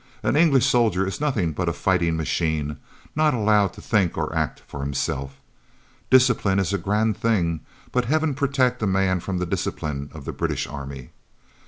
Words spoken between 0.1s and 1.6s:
An English soldier is nothing